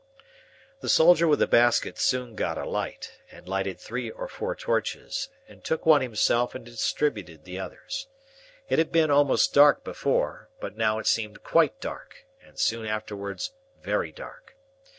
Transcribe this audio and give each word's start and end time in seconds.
The 0.79 0.89
soldier 0.89 1.27
with 1.27 1.37
the 1.37 1.45
basket 1.45 1.99
soon 1.99 2.33
got 2.33 2.57
a 2.57 2.65
light, 2.65 3.19
and 3.29 3.47
lighted 3.47 3.79
three 3.79 4.09
or 4.09 4.27
four 4.27 4.55
torches, 4.55 5.29
and 5.47 5.63
took 5.63 5.85
one 5.85 6.01
himself 6.01 6.55
and 6.55 6.65
distributed 6.65 7.43
the 7.43 7.59
others. 7.59 8.07
It 8.67 8.79
had 8.79 8.91
been 8.91 9.11
almost 9.11 9.53
dark 9.53 9.83
before, 9.83 10.49
but 10.59 10.75
now 10.75 10.97
it 10.97 11.05
seemed 11.05 11.43
quite 11.43 11.79
dark, 11.79 12.25
and 12.43 12.57
soon 12.57 12.87
afterwards 12.87 13.51
very 13.83 14.11
dark. 14.11 14.55